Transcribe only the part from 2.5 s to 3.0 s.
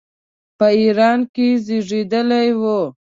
وو.